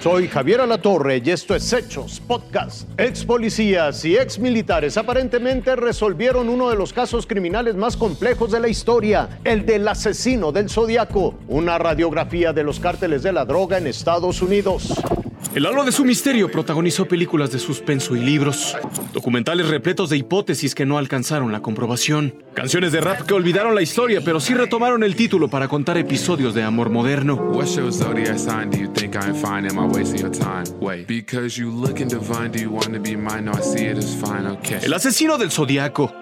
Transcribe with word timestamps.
Soy 0.00 0.28
Javier 0.28 0.62
Alatorre 0.62 1.20
y 1.22 1.30
esto 1.30 1.54
es 1.54 1.70
Hechos 1.74 2.20
Podcast. 2.20 2.88
Ex 2.98 3.22
policías 3.22 4.02
y 4.06 4.16
ex 4.16 4.38
militares 4.38 4.96
aparentemente 4.96 5.76
resolvieron 5.76 6.48
uno 6.48 6.70
de 6.70 6.76
los 6.76 6.94
casos 6.94 7.26
criminales 7.26 7.74
más 7.74 7.98
complejos 7.98 8.50
de 8.50 8.60
la 8.60 8.68
historia, 8.68 9.40
el 9.44 9.66
del 9.66 9.86
asesino 9.86 10.52
del 10.52 10.70
Zodiaco, 10.70 11.34
una 11.48 11.76
radiografía 11.76 12.54
de 12.54 12.64
los 12.64 12.80
cárteles 12.80 13.22
de 13.22 13.34
la 13.34 13.44
droga 13.44 13.76
en 13.76 13.88
Estados 13.88 14.40
Unidos. 14.40 14.90
El 15.52 15.66
halo 15.66 15.82
de 15.82 15.90
su 15.90 16.04
misterio 16.04 16.48
protagonizó 16.48 17.06
películas 17.06 17.50
de 17.50 17.58
suspenso 17.58 18.14
y 18.14 18.20
libros, 18.20 18.76
documentales 19.12 19.66
repletos 19.68 20.08
de 20.08 20.16
hipótesis 20.16 20.76
que 20.76 20.86
no 20.86 20.96
alcanzaron 20.96 21.50
la 21.50 21.60
comprobación, 21.60 22.44
canciones 22.54 22.92
de 22.92 23.00
rap 23.00 23.22
que 23.22 23.34
olvidaron 23.34 23.74
la 23.74 23.82
historia 23.82 24.20
pero 24.24 24.38
sí 24.38 24.54
retomaron 24.54 25.02
el 25.02 25.16
título 25.16 25.48
para 25.48 25.66
contar 25.66 25.98
episodios 25.98 26.54
de 26.54 26.62
amor 26.62 26.88
moderno. 26.88 27.50
El 34.82 34.94
asesino 34.94 35.36
del 35.36 35.50
zodiaco. 35.50 36.12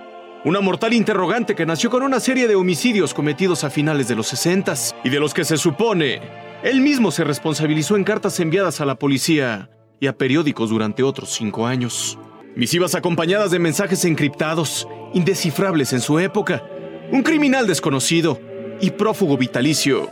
Una 0.45 0.61
mortal 0.61 0.95
interrogante 0.95 1.55
que 1.55 1.67
nació 1.67 1.91
con 1.91 2.03
una 2.03 2.21
serie 2.21 2.49
de 2.49 2.55
homicidios 2.55 3.13
cometidos 3.13 3.63
a 3.65 3.69
finales 3.69 4.09
de 4.09 4.15
los 4.15 4.29
60 4.29 4.73
y 5.05 5.11
de 5.11 5.21
los 5.21 5.35
que 5.35 5.45
se 5.45 5.59
supone 5.59 6.48
él 6.63 6.81
mismo 6.81 7.11
se 7.11 7.25
responsabilizó 7.25 7.97
en 7.97 8.05
cartas 8.05 8.41
enviadas 8.41 8.81
a 8.81 8.87
la 8.87 8.97
policía 8.97 9.71
y 10.01 10.07
a 10.07 10.17
periódicos 10.17 10.71
durante 10.71 11.03
otros 11.03 11.31
cinco 11.31 11.67
años. 11.67 12.19
Misivas 12.57 12.95
acompañadas 12.95 13.51
de 13.51 13.59
mensajes 13.59 14.05
encriptados, 14.05 14.89
indescifrables 15.15 15.93
en 15.93 16.01
su 16.01 16.19
época. 16.19 16.65
Un 17.13 17.23
criminal 17.23 17.67
desconocido 17.67 18.41
y 18.81 18.91
prófugo 18.91 19.37
vitalicio 19.37 20.09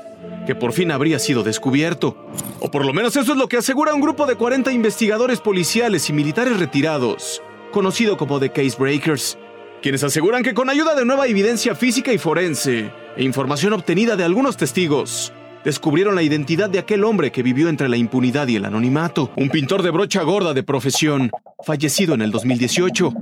que 0.47 0.55
por 0.55 0.73
fin 0.73 0.93
habría 0.93 1.19
sido 1.19 1.43
descubierto. 1.43 2.17
O 2.61 2.71
por 2.71 2.87
lo 2.87 2.95
menos 2.95 3.17
eso 3.17 3.33
es 3.33 3.39
lo 3.39 3.49
que 3.49 3.59
asegura 3.59 3.93
un 3.93 4.01
grupo 4.01 4.25
de 4.27 4.37
40 4.37 4.73
investigadores 4.73 5.41
policiales 5.41 6.09
y 6.09 6.15
militares 6.15 6.59
retirados, 6.59 7.43
conocido 7.73 8.17
como 8.17 8.41
The 8.41 8.51
Case 8.51 8.77
Breakers, 8.79 9.37
quienes 9.83 10.05
aseguran 10.05 10.43
que 10.43 10.55
con 10.55 10.71
ayuda 10.71 10.95
de 10.95 11.05
nueva 11.05 11.27
evidencia 11.27 11.75
física 11.75 12.13
y 12.13 12.19
forense 12.19 12.91
e 13.17 13.25
información 13.25 13.73
obtenida 13.73 14.17
de 14.17 14.25
algunos 14.25 14.57
testigos, 14.57 15.33
descubrieron 15.67 16.15
la 16.15 16.23
identidad 16.23 16.71
de 16.71 16.79
aquel 16.79 17.03
hombre 17.03 17.33
que 17.33 17.43
vivió 17.43 17.69
entre 17.69 17.89
la 17.89 17.97
impunidad 17.97 18.47
y 18.47 18.55
el 18.55 18.65
anonimato, 18.67 19.33
un 19.35 19.49
pintor 19.49 19.83
de 19.83 19.91
brocha 19.91 20.23
gorda 20.23 20.55
de 20.55 20.63
profesión, 20.63 21.33
fallecido 21.65 22.15
en 22.15 22.23
el 22.23 22.31
2018. 22.31 23.13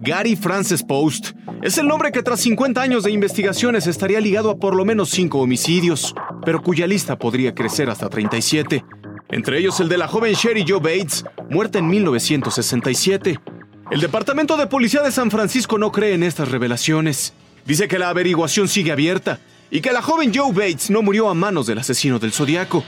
Gary 0.00 0.34
Francis 0.34 0.82
Post 0.82 1.30
es 1.62 1.78
el 1.78 1.86
nombre 1.86 2.10
que 2.10 2.24
tras 2.24 2.40
50 2.40 2.82
años 2.82 3.04
de 3.04 3.12
investigaciones 3.12 3.86
estaría 3.86 4.20
ligado 4.20 4.50
a 4.50 4.56
por 4.56 4.74
lo 4.74 4.84
menos 4.84 5.10
5 5.10 5.38
homicidios, 5.38 6.12
pero 6.44 6.60
cuya 6.60 6.88
lista 6.88 7.16
podría 7.16 7.54
crecer 7.54 7.88
hasta 7.88 8.08
37. 8.08 8.84
Entre 9.30 9.58
ellos 9.60 9.78
el 9.78 9.88
de 9.88 9.98
la 9.98 10.08
joven 10.08 10.34
Sherry 10.34 10.64
Joe 10.66 10.80
Bates, 10.80 11.24
muerta 11.50 11.78
en 11.78 11.86
1967. 11.86 13.38
El 13.92 14.00
Departamento 14.00 14.56
de 14.56 14.66
Policía 14.66 15.02
de 15.02 15.12
San 15.12 15.30
Francisco 15.30 15.78
no 15.78 15.92
cree 15.92 16.14
en 16.14 16.24
estas 16.24 16.50
revelaciones. 16.50 17.32
Dice 17.64 17.86
que 17.86 18.00
la 18.00 18.08
averiguación 18.08 18.66
sigue 18.66 18.90
abierta 18.90 19.38
y 19.72 19.80
que 19.80 19.90
la 19.90 20.02
joven 20.02 20.30
Joe 20.34 20.52
Bates 20.52 20.90
no 20.90 21.00
murió 21.00 21.30
a 21.30 21.34
manos 21.34 21.66
del 21.66 21.78
asesino 21.78 22.18
del 22.18 22.32
zodiaco. 22.32 22.84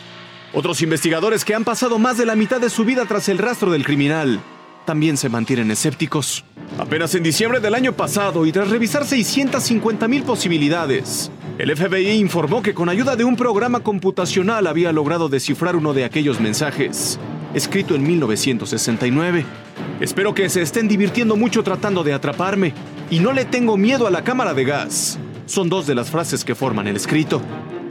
Otros 0.52 0.82
investigadores 0.82 1.42
que 1.42 1.54
han 1.54 1.64
pasado 1.64 1.98
más 1.98 2.18
de 2.18 2.26
la 2.26 2.36
mitad 2.36 2.60
de 2.60 2.68
su 2.68 2.84
vida 2.84 3.06
tras 3.06 3.30
el 3.30 3.38
rastro 3.38 3.72
del 3.72 3.86
criminal 3.86 4.38
también 4.84 5.16
se 5.16 5.30
mantienen 5.30 5.70
escépticos. 5.70 6.44
Apenas 6.76 7.14
en 7.14 7.22
diciembre 7.22 7.58
del 7.58 7.74
año 7.74 7.94
pasado 7.94 8.44
y 8.44 8.52
tras 8.52 8.68
revisar 8.68 9.06
650 9.06 10.06
mil 10.08 10.24
posibilidades, 10.24 11.30
el 11.56 11.74
FBI 11.74 12.10
informó 12.18 12.62
que 12.62 12.74
con 12.74 12.91
ayuda 12.91 13.16
de 13.16 13.24
un 13.24 13.36
programa 13.36 13.80
computacional 13.80 14.66
había 14.66 14.92
logrado 14.92 15.30
descifrar 15.30 15.76
uno 15.76 15.94
de 15.94 16.04
aquellos 16.04 16.38
mensajes, 16.38 17.19
escrito 17.54 17.94
en 17.94 18.03
1969. 18.03 19.47
Espero 20.00 20.34
que 20.34 20.50
se 20.50 20.60
estén 20.60 20.86
divirtiendo 20.86 21.34
mucho 21.34 21.62
tratando 21.62 22.04
de 22.04 22.12
atraparme 22.12 22.75
y 23.09 23.20
no 23.20 23.32
le 23.32 23.47
tengo 23.47 23.78
miedo 23.78 24.06
a 24.06 24.10
la 24.10 24.22
cámara 24.22 24.53
de 24.53 24.64
gas 24.64 25.19
son 25.47 25.69
dos 25.69 25.87
de 25.87 25.94
las 25.94 26.10
frases 26.10 26.44
que 26.44 26.55
forman 26.55 26.87
el 26.87 26.97
escrito. 26.97 27.41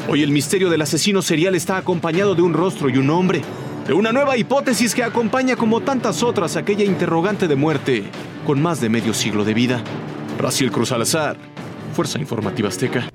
Hoy 0.10 0.24
el 0.24 0.32
misterio 0.32 0.70
del 0.70 0.82
asesino 0.82 1.22
serial 1.22 1.56
está 1.56 1.78
acompañado 1.78 2.36
de 2.36 2.42
un 2.42 2.54
rostro 2.54 2.90
y 2.90 2.98
un 2.98 3.08
nombre, 3.08 3.42
de 3.88 3.94
una 3.94 4.12
nueva 4.12 4.38
hipótesis 4.38 4.94
que 4.94 5.04
acompaña 5.04 5.56
como 5.56 5.82
tantas 5.82 6.24
otras 6.24 6.56
aquella 6.56 6.84
interrogante 6.84 7.48
de 7.48 7.56
muerte 7.56 8.04
con 8.46 8.62
más 8.62 8.82
de 8.82 8.90
medio 8.90 9.14
siglo 9.14 9.46
de 9.46 9.54
vida. 9.54 9.84
Raciel 10.38 10.72
Cruz 10.72 10.92
Alazar, 10.92 11.38
Fuerza 11.94 12.20
Informativa 12.20 12.70
Azteca. 12.70 13.10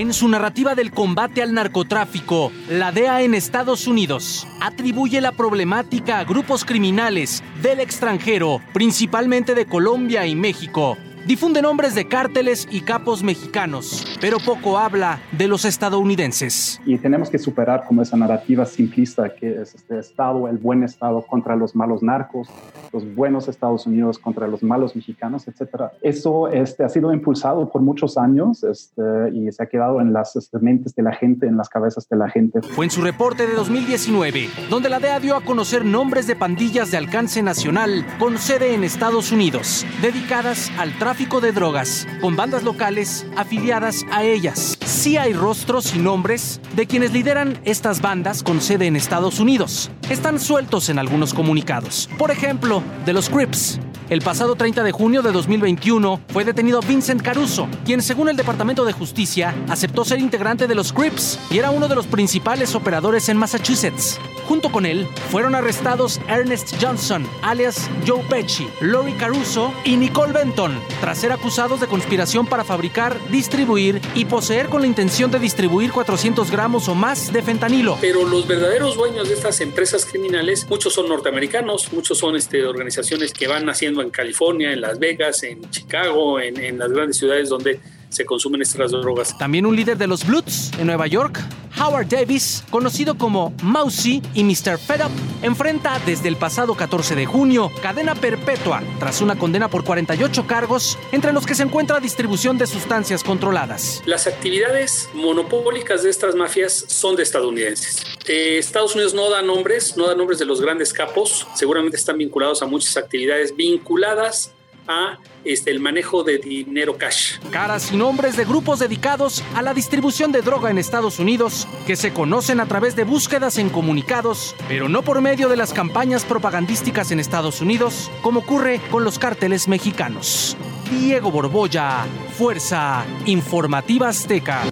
En 0.00 0.14
su 0.14 0.28
narrativa 0.28 0.74
del 0.74 0.92
combate 0.92 1.42
al 1.42 1.52
narcotráfico, 1.52 2.50
la 2.70 2.90
DEA 2.90 3.20
en 3.20 3.34
Estados 3.34 3.86
Unidos 3.86 4.46
atribuye 4.62 5.20
la 5.20 5.32
problemática 5.32 6.20
a 6.20 6.24
grupos 6.24 6.64
criminales 6.64 7.44
del 7.60 7.80
extranjero, 7.80 8.62
principalmente 8.72 9.54
de 9.54 9.66
Colombia 9.66 10.26
y 10.26 10.34
México, 10.34 10.96
difunde 11.26 11.60
nombres 11.60 11.94
de 11.94 12.08
cárteles 12.08 12.66
y 12.70 12.80
capos 12.80 13.22
mexicanos, 13.22 14.09
pero 14.20 14.38
poco 14.38 14.78
habla 14.78 15.20
de 15.32 15.48
los 15.48 15.64
estadounidenses. 15.64 16.80
Y 16.84 16.98
tenemos 16.98 17.30
que 17.30 17.38
superar 17.38 17.84
como 17.86 18.02
esa 18.02 18.16
narrativa 18.16 18.66
simplista 18.66 19.34
que 19.34 19.62
es 19.62 19.74
este 19.74 19.98
Estado, 19.98 20.48
el 20.48 20.58
buen 20.58 20.82
Estado 20.82 21.22
contra 21.22 21.56
los 21.56 21.74
malos 21.74 22.02
narcos, 22.02 22.48
los 22.92 23.14
buenos 23.14 23.48
Estados 23.48 23.86
Unidos 23.86 24.18
contra 24.18 24.46
los 24.46 24.62
malos 24.62 24.94
mexicanos, 24.94 25.46
etc. 25.48 25.90
Eso 26.02 26.48
este, 26.48 26.84
ha 26.84 26.88
sido 26.88 27.12
impulsado 27.12 27.68
por 27.70 27.82
muchos 27.82 28.18
años 28.18 28.62
este, 28.64 29.02
y 29.32 29.50
se 29.52 29.62
ha 29.62 29.66
quedado 29.66 30.00
en 30.00 30.12
las 30.12 30.36
este, 30.36 30.58
mentes 30.58 30.94
de 30.94 31.02
la 31.02 31.12
gente, 31.12 31.46
en 31.46 31.56
las 31.56 31.68
cabezas 31.68 32.08
de 32.08 32.16
la 32.16 32.28
gente. 32.28 32.60
Fue 32.62 32.84
en 32.84 32.90
su 32.90 33.02
reporte 33.02 33.46
de 33.46 33.54
2019, 33.54 34.48
donde 34.68 34.88
la 34.88 35.00
DEA 35.00 35.20
dio 35.20 35.36
a 35.36 35.44
conocer 35.44 35.84
nombres 35.84 36.26
de 36.26 36.36
pandillas 36.36 36.90
de 36.90 36.98
alcance 36.98 37.42
nacional 37.42 38.04
con 38.18 38.38
sede 38.38 38.74
en 38.74 38.84
Estados 38.84 39.32
Unidos, 39.32 39.86
dedicadas 40.02 40.70
al 40.78 40.92
tráfico 40.98 41.40
de 41.40 41.52
drogas, 41.52 42.06
con 42.20 42.36
bandas 42.36 42.64
locales 42.64 43.26
afiliadas 43.36 44.04
a 44.10 44.24
ellas. 44.24 44.78
Sí 44.84 45.16
hay 45.16 45.32
rostros 45.32 45.94
y 45.94 45.98
nombres 45.98 46.60
de 46.74 46.86
quienes 46.86 47.12
lideran 47.12 47.60
estas 47.64 48.00
bandas 48.00 48.42
con 48.42 48.60
sede 48.60 48.86
en 48.86 48.96
Estados 48.96 49.40
Unidos. 49.40 49.90
Están 50.08 50.40
sueltos 50.40 50.88
en 50.88 50.98
algunos 50.98 51.34
comunicados. 51.34 52.08
Por 52.18 52.30
ejemplo, 52.30 52.82
de 53.06 53.12
los 53.12 53.28
Crips, 53.28 53.80
el 54.10 54.22
pasado 54.22 54.56
30 54.56 54.82
de 54.82 54.92
junio 54.92 55.22
de 55.22 55.30
2021 55.30 56.20
fue 56.28 56.44
detenido 56.44 56.80
Vincent 56.80 57.22
Caruso, 57.22 57.68
quien 57.84 58.02
según 58.02 58.28
el 58.28 58.36
Departamento 58.36 58.84
de 58.84 58.92
Justicia 58.92 59.54
aceptó 59.68 60.04
ser 60.04 60.18
integrante 60.18 60.66
de 60.66 60.74
los 60.74 60.92
Crips 60.92 61.38
y 61.50 61.58
era 61.58 61.70
uno 61.70 61.86
de 61.86 61.94
los 61.94 62.06
principales 62.06 62.74
operadores 62.74 63.28
en 63.28 63.36
Massachusetts. 63.36 64.18
Junto 64.50 64.72
con 64.72 64.84
él 64.84 65.06
fueron 65.30 65.54
arrestados 65.54 66.20
Ernest 66.26 66.74
Johnson, 66.82 67.24
alias 67.40 67.88
Joe 68.04 68.20
Pesci, 68.28 68.66
Lori 68.80 69.12
Caruso 69.12 69.72
y 69.84 69.96
Nicole 69.96 70.32
Benton, 70.32 70.76
tras 71.00 71.18
ser 71.18 71.30
acusados 71.30 71.80
de 71.80 71.86
conspiración 71.86 72.46
para 72.48 72.64
fabricar, 72.64 73.16
distribuir 73.30 74.00
y 74.16 74.24
poseer 74.24 74.66
con 74.66 74.80
la 74.80 74.88
intención 74.88 75.30
de 75.30 75.38
distribuir 75.38 75.92
400 75.92 76.50
gramos 76.50 76.88
o 76.88 76.96
más 76.96 77.32
de 77.32 77.42
fentanilo. 77.42 77.96
Pero 78.00 78.26
los 78.26 78.48
verdaderos 78.48 78.96
dueños 78.96 79.28
de 79.28 79.34
estas 79.34 79.60
empresas 79.60 80.04
criminales, 80.04 80.66
muchos 80.68 80.94
son 80.94 81.08
norteamericanos, 81.08 81.92
muchos 81.92 82.18
son 82.18 82.34
este, 82.34 82.66
organizaciones 82.66 83.32
que 83.32 83.46
van 83.46 83.68
haciendo 83.68 84.02
en 84.02 84.10
California, 84.10 84.72
en 84.72 84.80
Las 84.80 84.98
Vegas, 84.98 85.44
en 85.44 85.70
Chicago, 85.70 86.40
en, 86.40 86.58
en 86.58 86.76
las 86.76 86.90
grandes 86.90 87.18
ciudades 87.18 87.50
donde 87.50 87.78
se 88.10 88.24
consumen 88.24 88.60
estas 88.60 88.90
drogas. 88.90 89.38
También 89.38 89.64
un 89.64 89.74
líder 89.74 89.96
de 89.96 90.06
los 90.06 90.26
Bloods 90.26 90.72
en 90.78 90.88
Nueva 90.88 91.06
York, 91.06 91.38
Howard 91.80 92.08
Davis, 92.08 92.62
conocido 92.70 93.16
como 93.16 93.54
Mousy 93.62 94.20
y 94.34 94.44
Mr. 94.44 94.78
Fed 94.78 95.00
Up, 95.00 95.10
enfrenta 95.42 95.98
desde 96.04 96.28
el 96.28 96.36
pasado 96.36 96.74
14 96.74 97.14
de 97.14 97.24
junio 97.24 97.70
cadena 97.80 98.14
perpetua 98.14 98.82
tras 98.98 99.22
una 99.22 99.38
condena 99.38 99.68
por 99.68 99.82
48 99.82 100.46
cargos, 100.46 100.98
entre 101.10 101.32
los 101.32 101.46
que 101.46 101.54
se 101.54 101.62
encuentra 101.62 101.98
distribución 101.98 102.58
de 102.58 102.66
sustancias 102.66 103.24
controladas. 103.24 104.02
Las 104.04 104.26
actividades 104.26 105.08
monopólicas 105.14 106.02
de 106.02 106.10
estas 106.10 106.34
mafias 106.34 106.84
son 106.88 107.16
de 107.16 107.22
estadounidenses. 107.22 108.04
Eh, 108.26 108.58
Estados 108.58 108.94
Unidos 108.94 109.14
no 109.14 109.30
da 109.30 109.40
nombres, 109.40 109.96
no 109.96 110.06
da 110.06 110.14
nombres 110.14 110.38
de 110.38 110.44
los 110.44 110.60
grandes 110.60 110.92
capos, 110.92 111.46
seguramente 111.54 111.96
están 111.96 112.18
vinculados 112.18 112.60
a 112.60 112.66
muchas 112.66 112.98
actividades 112.98 113.56
vinculadas 113.56 114.52
a 114.88 115.18
este, 115.44 115.70
el 115.70 115.80
manejo 115.80 116.22
de 116.22 116.38
dinero 116.38 116.96
cash. 116.96 117.38
Caras 117.50 117.92
y 117.92 117.96
nombres 117.96 118.36
de 118.36 118.44
grupos 118.44 118.78
dedicados 118.78 119.42
a 119.54 119.62
la 119.62 119.74
distribución 119.74 120.32
de 120.32 120.42
droga 120.42 120.70
en 120.70 120.78
Estados 120.78 121.18
Unidos 121.18 121.66
que 121.86 121.96
se 121.96 122.12
conocen 122.12 122.60
a 122.60 122.66
través 122.66 122.96
de 122.96 123.04
búsquedas 123.04 123.58
en 123.58 123.70
comunicados, 123.70 124.54
pero 124.68 124.88
no 124.88 125.02
por 125.02 125.20
medio 125.20 125.48
de 125.48 125.56
las 125.56 125.72
campañas 125.72 126.24
propagandísticas 126.24 127.10
en 127.10 127.20
Estados 127.20 127.60
Unidos, 127.60 128.10
como 128.22 128.40
ocurre 128.40 128.80
con 128.90 129.04
los 129.04 129.18
cárteles 129.18 129.68
mexicanos. 129.68 130.56
Diego 130.90 131.30
Borbolla, 131.30 132.04
Fuerza 132.36 133.04
Informativa 133.26 134.08
Azteca. 134.08 134.62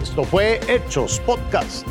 Esto 0.00 0.22
fue 0.24 0.60
Hechos 0.68 1.20
Podcast. 1.20 1.86